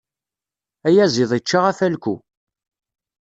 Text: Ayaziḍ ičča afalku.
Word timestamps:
Ayaziḍ 0.87 1.31
ičča 1.37 1.59
afalku. 1.71 2.15